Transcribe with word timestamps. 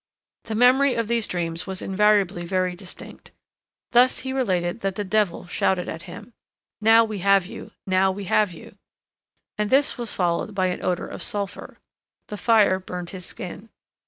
The 0.45 0.55
memory 0.55 0.95
of 0.95 1.07
these 1.07 1.27
dreams 1.27 1.67
was 1.67 1.79
invariably 1.79 2.43
very 2.43 2.75
distinct. 2.75 3.29
Thus, 3.91 4.17
he 4.25 4.33
related 4.33 4.79
that 4.81 4.95
the 4.95 5.03
devil 5.03 5.45
shouted 5.45 5.87
at 5.87 6.01
him: 6.09 6.33
"Now 6.81 7.05
we 7.05 7.19
have 7.19 7.45
you, 7.45 7.73
now 7.85 8.11
we 8.11 8.23
have 8.23 8.51
you," 8.51 8.79
and 9.59 9.69
this 9.69 9.99
was 9.99 10.11
followed 10.15 10.55
by 10.55 10.69
an 10.69 10.83
odor 10.83 11.07
of 11.07 11.21
sulphur; 11.21 11.77
the 12.29 12.37
fire 12.37 12.79
burned 12.79 13.11
his 13.11 13.27
skin. 13.27 13.69